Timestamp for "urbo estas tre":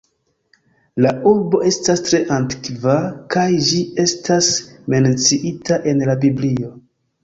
1.31-2.23